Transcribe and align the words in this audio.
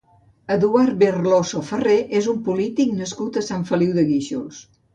Eduard 0.53 0.95
Berloso 1.03 1.61
Ferrer 1.67 1.99
és 2.21 2.29
un 2.33 2.39
polític 2.49 2.97
nascut 3.03 3.39
a 3.39 3.45
Sant 3.51 3.67
Feliu 3.73 3.93
de 4.01 4.07
Guíxols. 4.13 4.65